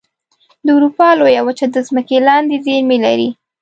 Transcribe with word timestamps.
د 0.65 0.67
اروپا 0.75 1.07
لویه 1.19 1.41
وچه 1.47 1.65
د 1.71 1.77
ځمکې 1.87 2.17
لاندې 2.27 2.55
زیرمې 2.65 2.97
لري. 3.05 3.29